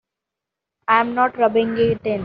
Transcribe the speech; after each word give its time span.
I'm 0.87 1.13
not 1.13 1.37
rubbing 1.37 1.77
it 1.77 2.01
in. 2.07 2.19